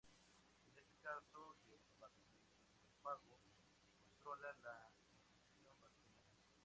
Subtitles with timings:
[0.65, 3.37] En este caso, el bacteriófago
[3.93, 6.49] controla la infección bacteriana.